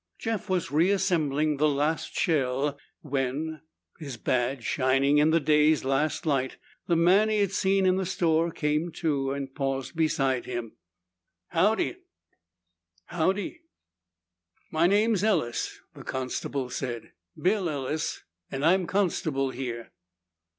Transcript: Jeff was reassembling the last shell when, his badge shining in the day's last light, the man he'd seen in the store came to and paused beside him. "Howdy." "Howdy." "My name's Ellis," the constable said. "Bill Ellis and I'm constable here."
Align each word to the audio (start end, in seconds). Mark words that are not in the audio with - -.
Jeff 0.17 0.49
was 0.49 0.71
reassembling 0.71 1.57
the 1.57 1.69
last 1.69 2.15
shell 2.15 2.75
when, 3.01 3.61
his 3.99 4.17
badge 4.17 4.63
shining 4.65 5.19
in 5.19 5.29
the 5.29 5.39
day's 5.39 5.85
last 5.85 6.25
light, 6.25 6.57
the 6.87 6.95
man 6.95 7.29
he'd 7.29 7.51
seen 7.51 7.85
in 7.85 7.97
the 7.97 8.05
store 8.07 8.49
came 8.49 8.91
to 8.91 9.31
and 9.31 9.53
paused 9.53 9.95
beside 9.95 10.47
him. 10.47 10.75
"Howdy." 11.49 11.97
"Howdy." 13.09 13.61
"My 14.71 14.87
name's 14.87 15.23
Ellis," 15.23 15.81
the 15.93 16.01
constable 16.03 16.71
said. 16.71 17.11
"Bill 17.39 17.69
Ellis 17.69 18.23
and 18.49 18.65
I'm 18.65 18.87
constable 18.87 19.51
here." 19.51 19.91